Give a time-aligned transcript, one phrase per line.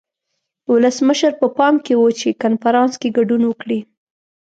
[0.71, 3.79] ولسمشر په پام کې و چې کنفرانس کې ګډون وکړي.